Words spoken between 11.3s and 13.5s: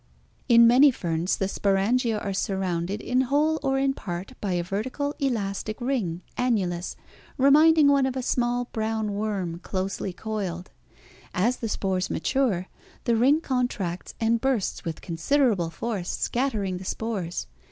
4). As the spores mature, the ring